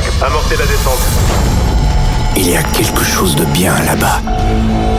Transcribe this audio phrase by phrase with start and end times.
[0.00, 1.02] 5, amorcez la descente.
[2.34, 4.20] Il y a quelque chose de bien là-bas,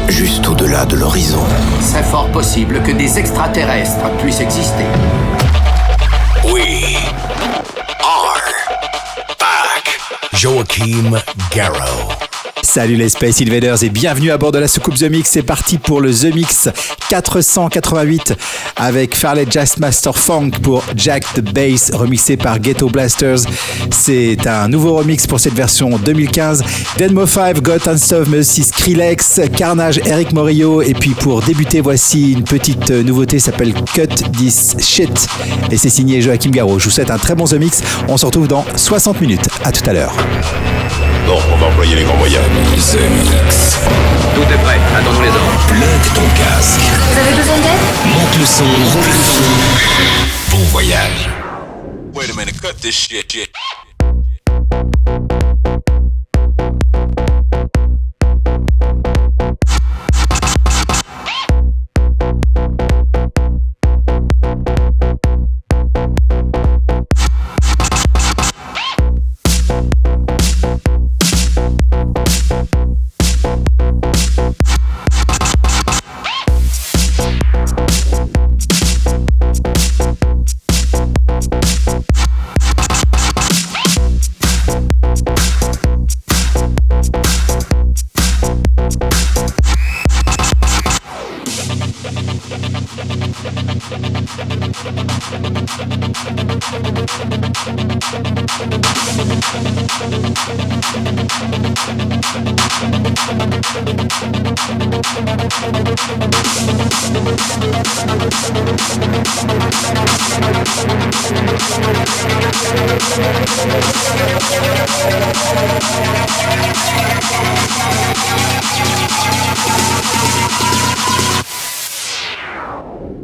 [0.07, 1.43] juste au-delà de l'horizon.
[1.81, 4.85] C'est fort possible que des extraterrestres puissent exister.
[6.45, 6.95] We
[8.03, 8.43] are
[9.39, 9.99] back.
[10.33, 12.32] Joachim Garrow.
[12.63, 15.29] Salut les Space Invaders et bienvenue à bord de la soucoupe The Mix.
[15.29, 16.69] C'est parti pour le The Mix
[17.09, 18.33] 488
[18.77, 23.39] avec Farley Jazzmaster Funk pour Jack the Bass remixé par Ghetto Blasters.
[23.91, 26.63] C'est un nouveau remix pour cette version 2015.
[26.97, 30.81] Denmo 5, Got and Stuff, mais Skrillex, Carnage, Eric Morillo.
[30.81, 34.07] Et puis pour débuter, voici une petite nouveauté s'appelle Cut
[34.37, 35.27] This Shit.
[35.69, 36.79] Et c'est signé Joachim Garraud.
[36.79, 37.83] Je vous souhaite un très bon The Mix.
[38.07, 39.47] On se retrouve dans 60 minutes.
[39.65, 40.15] À tout à l'heure.
[41.25, 42.43] Bon, on va employer les grands moyens.
[42.75, 43.79] The Mix.
[44.35, 45.65] Tout est prêt, attendons les ordres.
[45.67, 46.81] Plug ton casque.
[46.81, 48.13] Vous avez besoin d'aide?
[48.13, 48.65] Monte le son.
[48.65, 50.57] Monte le son.
[50.57, 51.29] Bon voyage.
[52.13, 53.31] Wait a minute, cut this shit.
[53.31, 53.49] shit.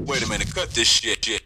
[0.10, 1.24] Wait a minute, cut this shit.
[1.24, 1.42] shit.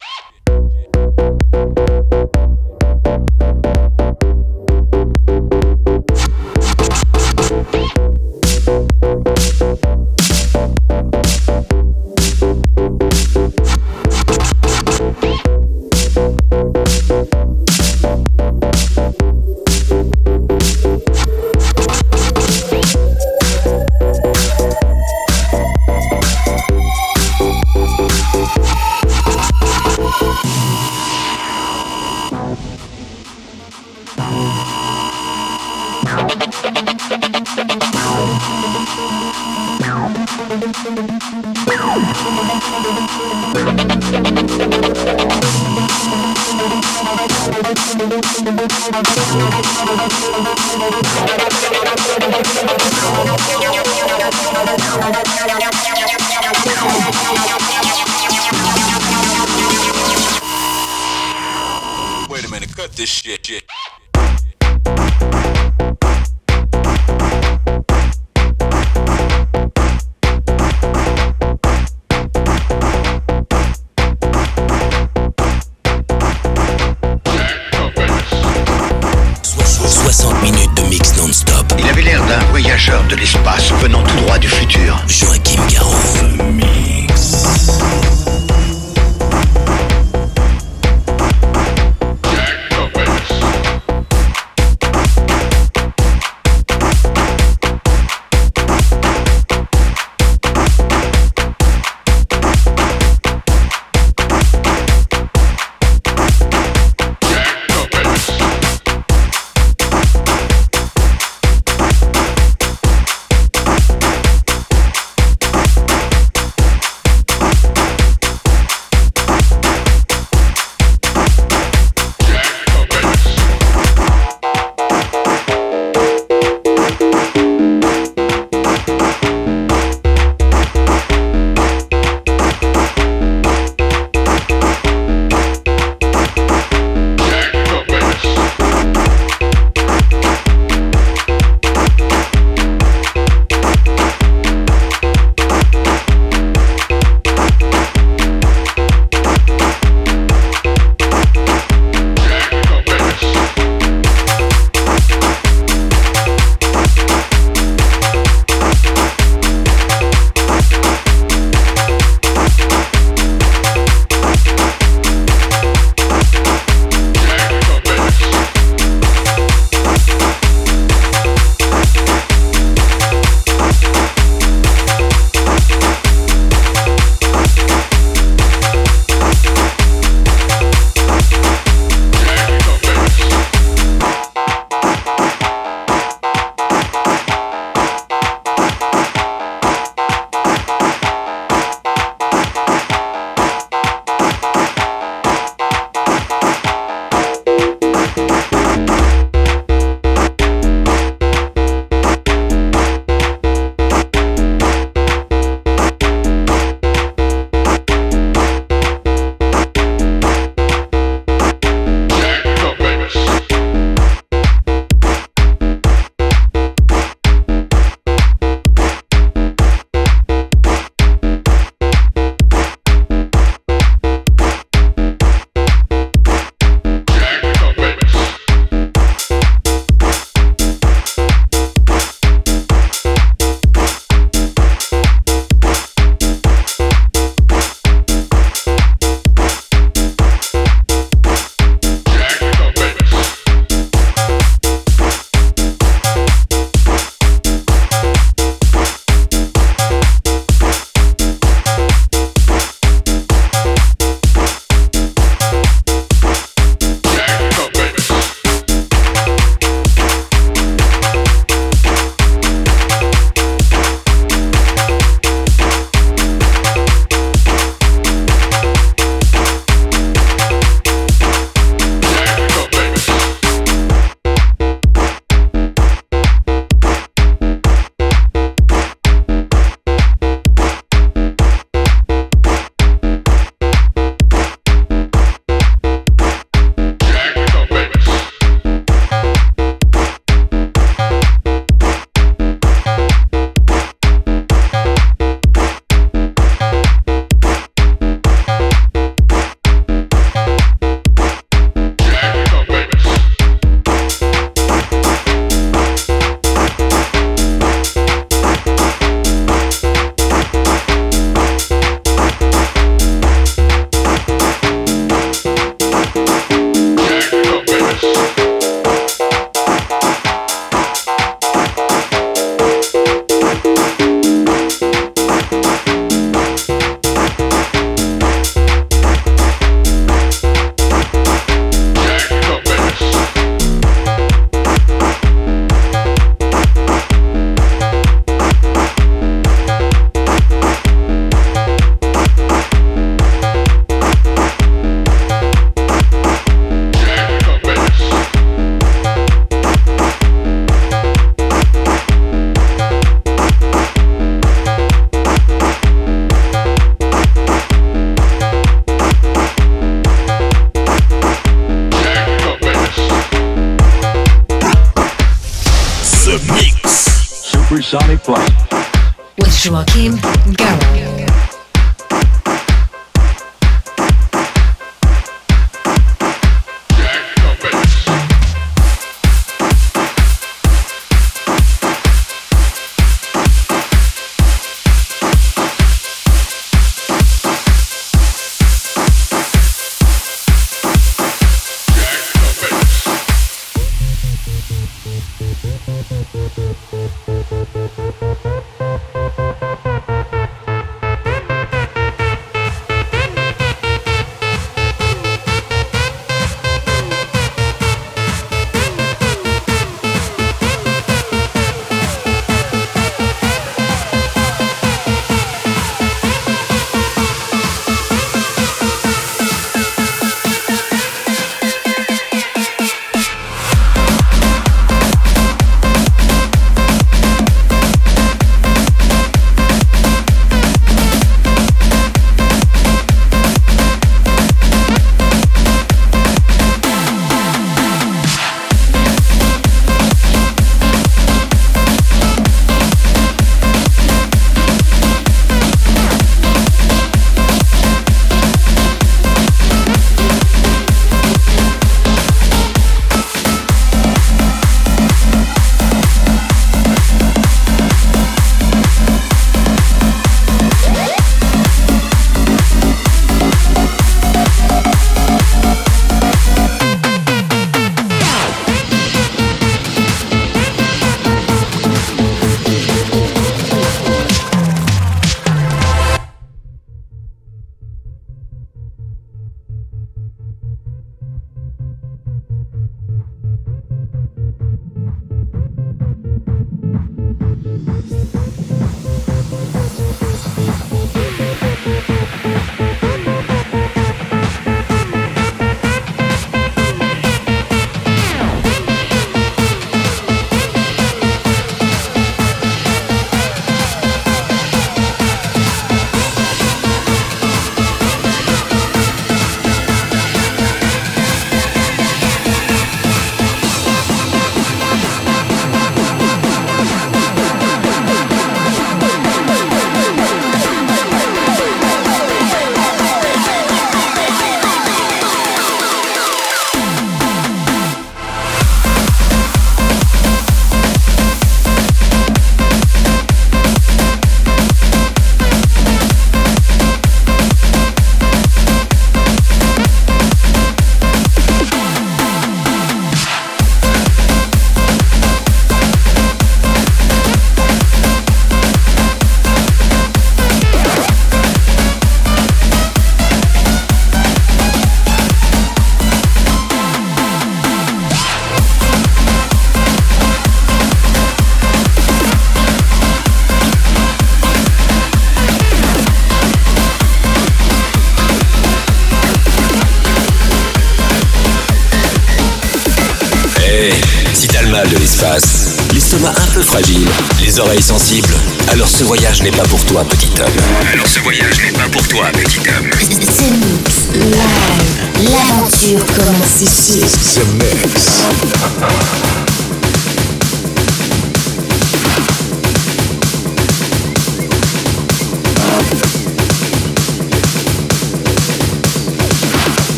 [577.54, 578.34] Les oreilles sensibles,
[578.72, 580.48] alors ce voyage n'est pas pour toi, petit homme.
[580.92, 582.90] Alors ce voyage n'est pas pour toi, petit homme.
[582.90, 585.30] The Live.
[585.30, 587.02] L'aventure commence ici.
[587.02, 589.33] The Mix.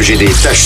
[0.00, 0.63] J'ai des tâches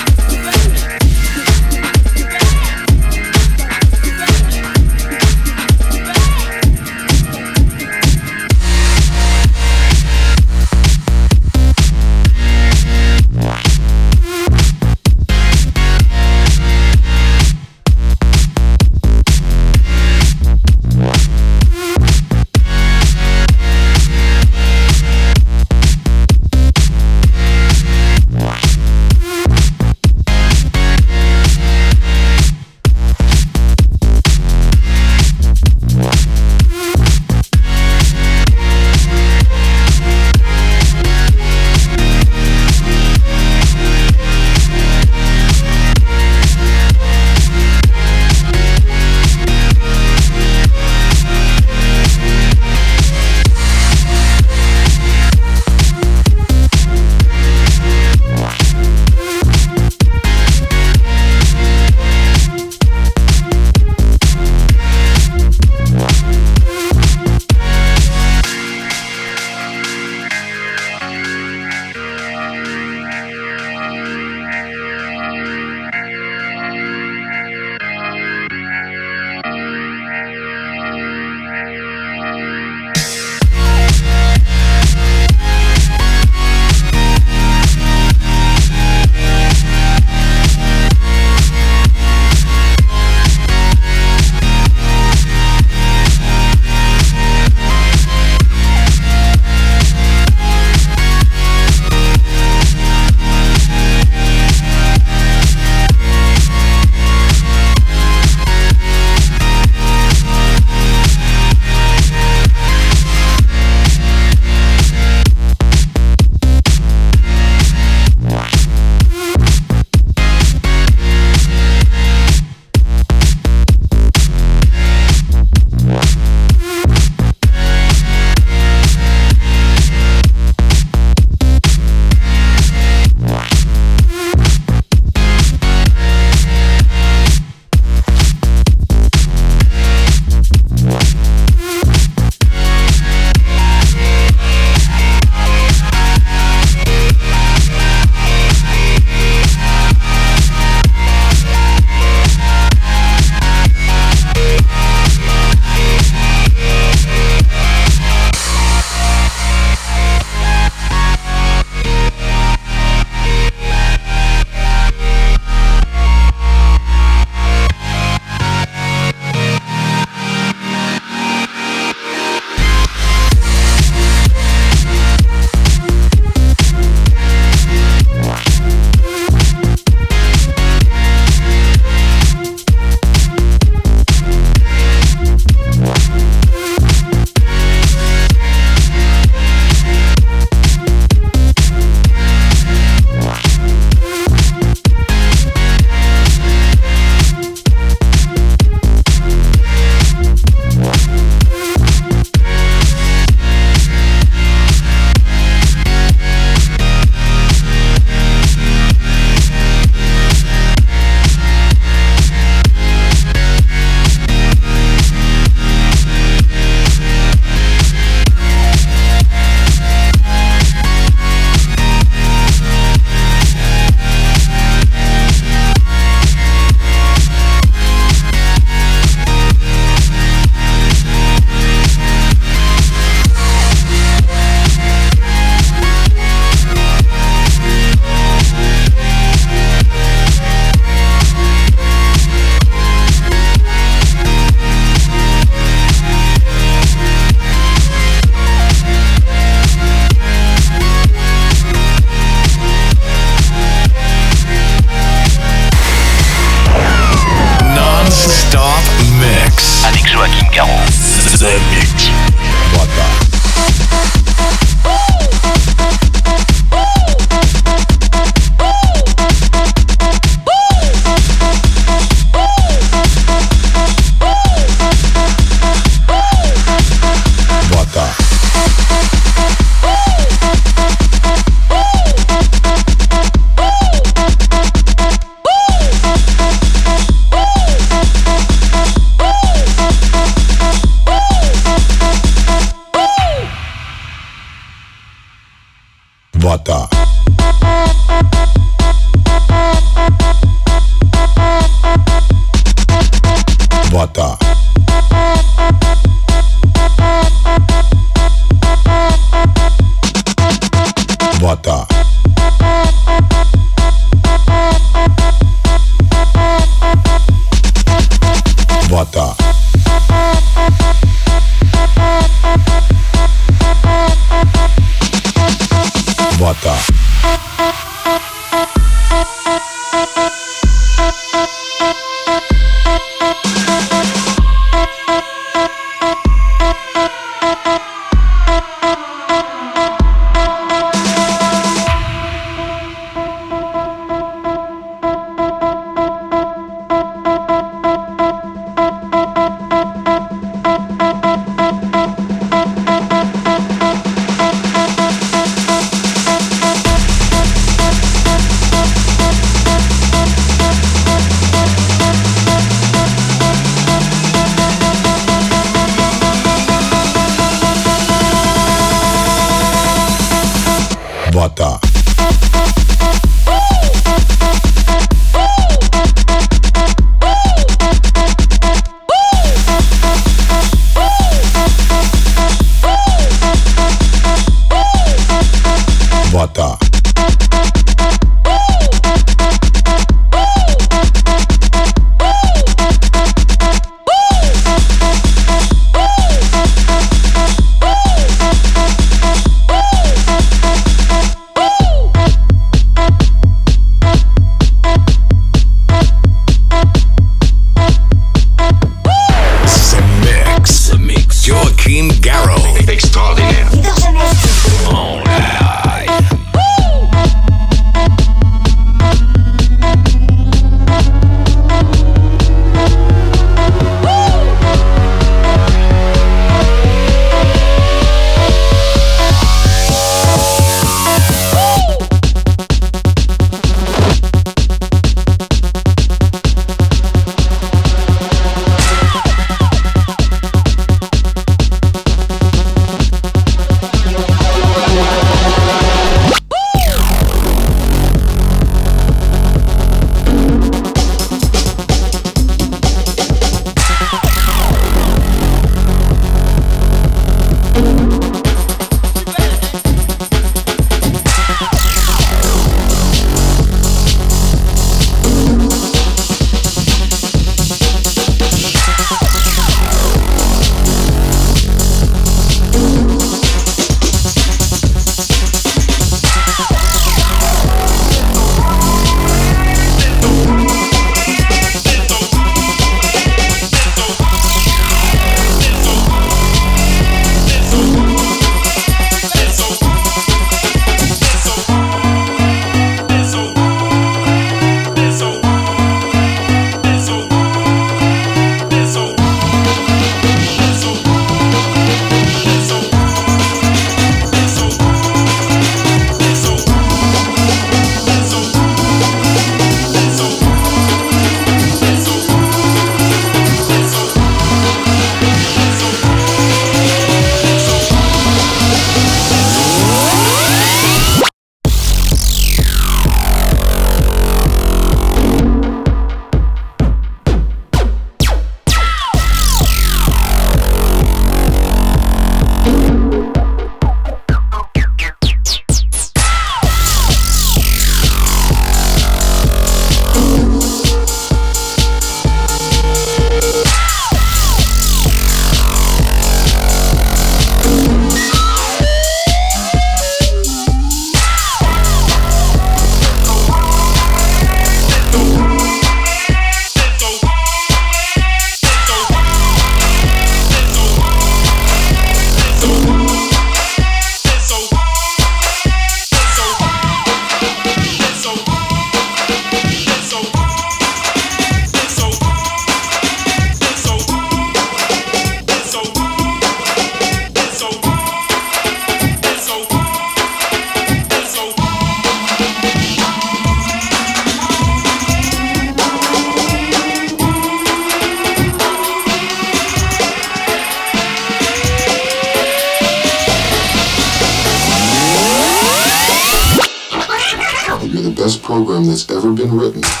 [599.23, 600.00] ever been written.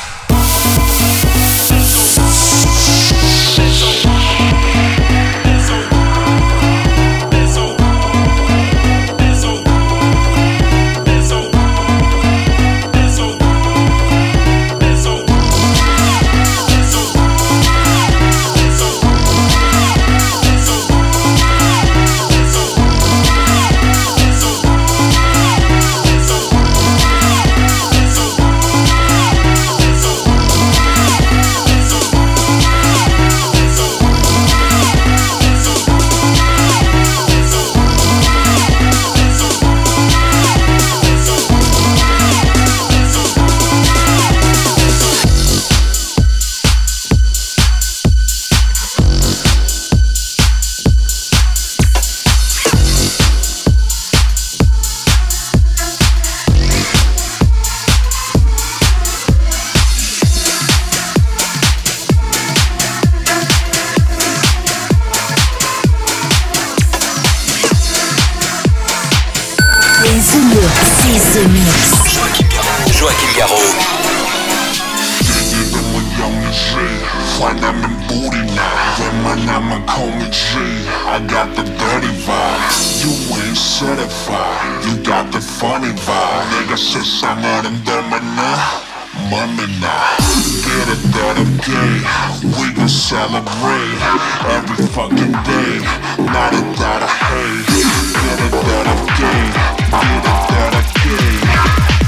[91.57, 92.01] day.
[92.43, 93.99] We can celebrate
[94.45, 95.73] every fucking day.
[96.19, 97.67] Not a doubt of hate,
[98.15, 99.51] Not a doubt of gain,
[99.91, 101.41] Not a doubt of gain,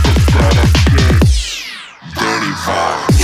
[0.04, 0.70] get a doubt of.
[2.16, 3.23] Dirty vibes.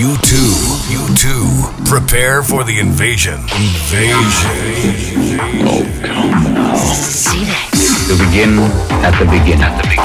[0.00, 0.56] You too,
[0.88, 1.44] you too,
[1.84, 3.34] prepare for the invasion.
[3.34, 4.24] Invasion.
[5.68, 6.72] Oh, come now.
[8.08, 8.58] To begin
[9.04, 9.60] at the beginning.
[9.60, 9.76] At the beginning.
[9.76, 10.00] At the beginning.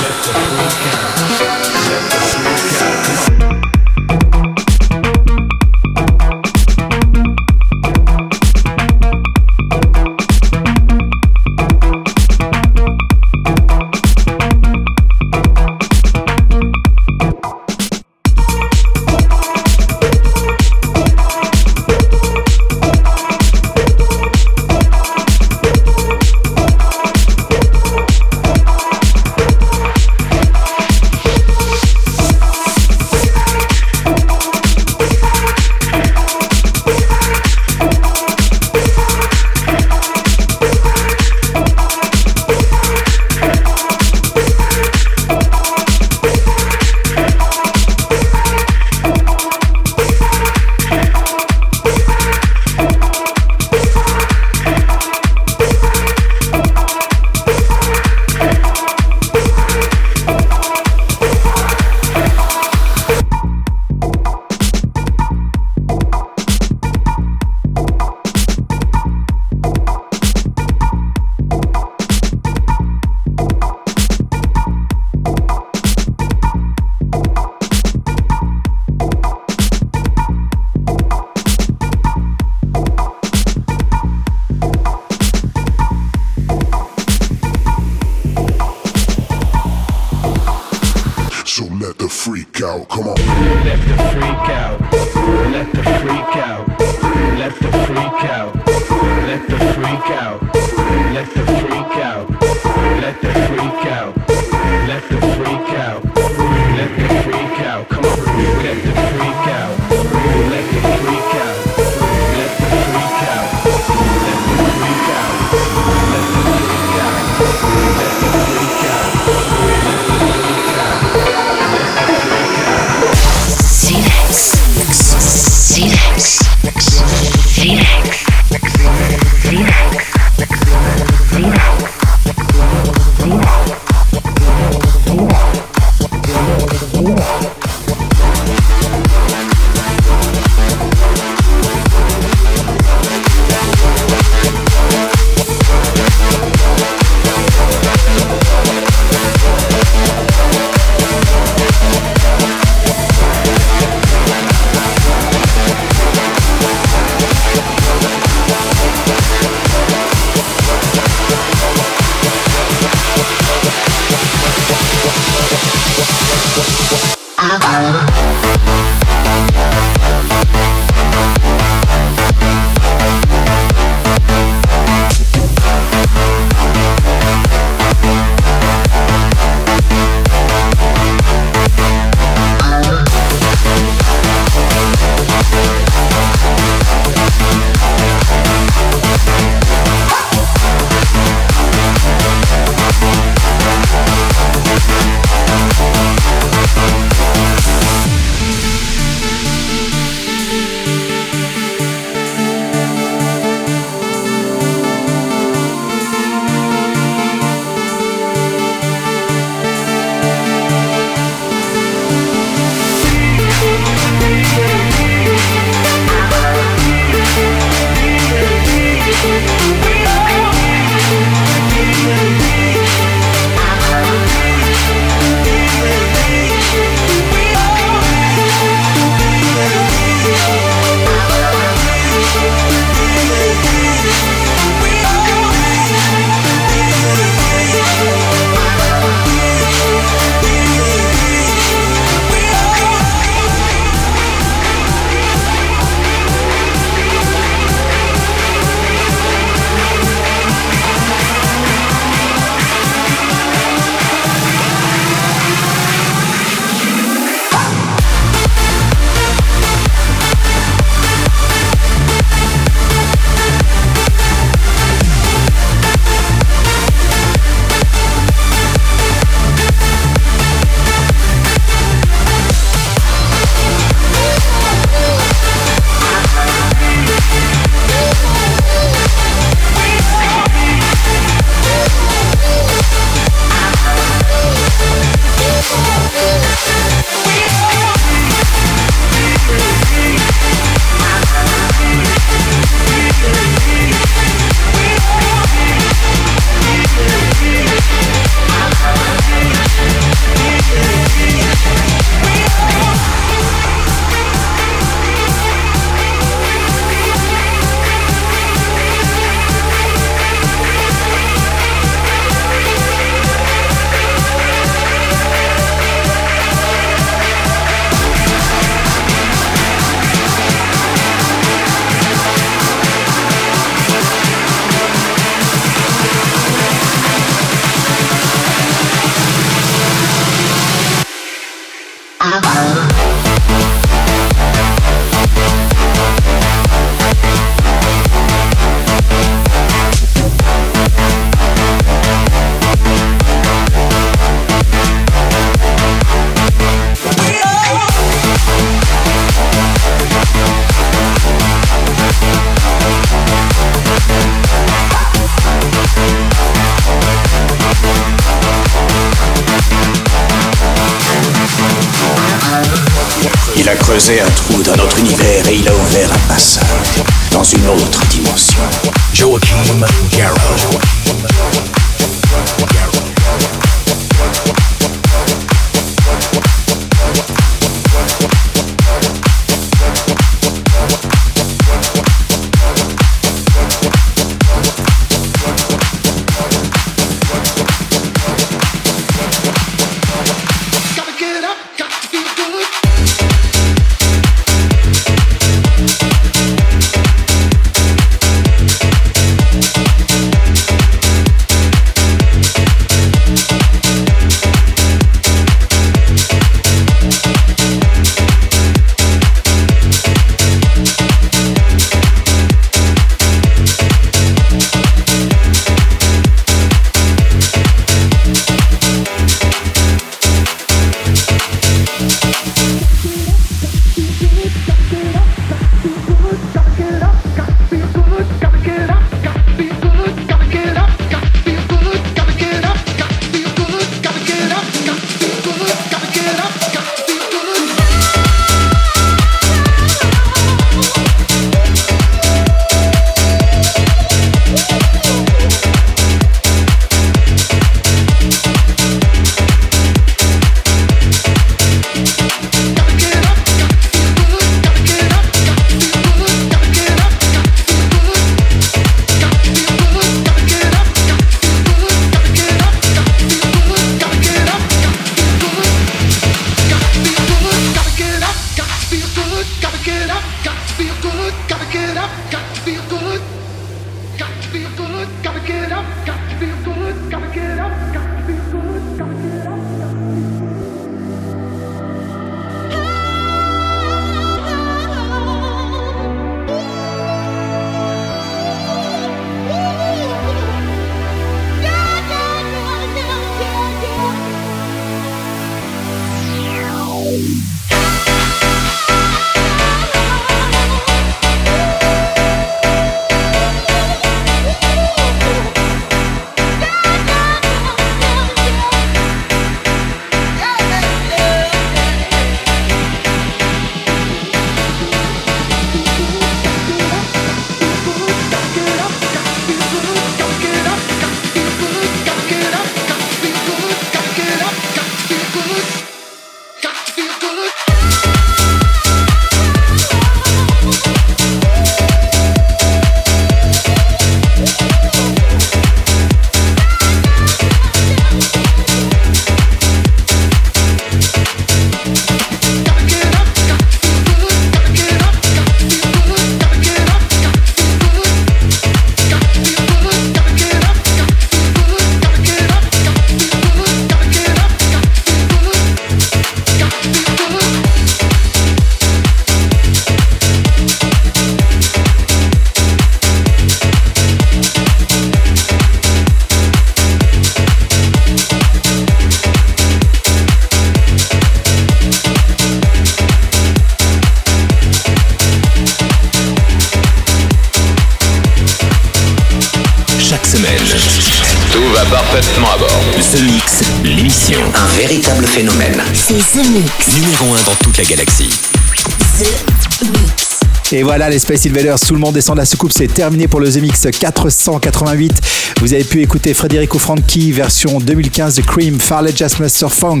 [590.70, 593.40] Et voilà, les Space Invaders, tout le monde descend de la soucoupe, c'est terminé pour
[593.40, 595.20] le The Mix 488.
[595.60, 600.00] Vous avez pu écouter Federico Franchi, version 2015 de Cream, Farley Jazz Master Funk,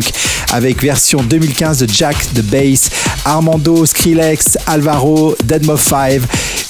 [0.52, 2.88] avec version 2015 de Jack the Bass,
[3.24, 6.22] Armando, Skrillex, Alvaro, Deadmo 5,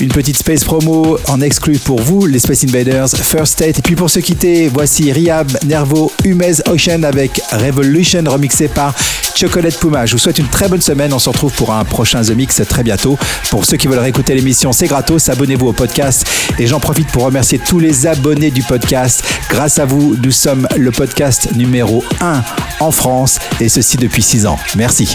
[0.03, 3.79] une petite Space promo en exclu pour vous, les Space Invaders, First State.
[3.79, 8.95] Et puis pour se quitter, voici Riab, Nervo, Humez Ocean avec Revolution, remixé par
[9.37, 10.05] Chocolate Puma.
[10.05, 12.61] Je vous souhaite une très bonne semaine, on se retrouve pour un prochain The Mix
[12.69, 13.17] très bientôt.
[13.51, 15.29] Pour ceux qui veulent réécouter l'émission, c'est gratos.
[15.29, 16.27] Abonnez-vous au podcast.
[16.59, 19.23] Et j'en profite pour remercier tous les abonnés du podcast.
[19.49, 22.43] Grâce à vous, nous sommes le podcast numéro 1
[22.81, 24.59] en France et ceci depuis 6 ans.
[24.77, 25.15] Merci.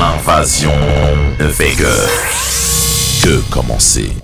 [0.00, 0.72] L'invasion
[1.38, 1.94] de Vega.
[3.22, 4.21] Que commencer?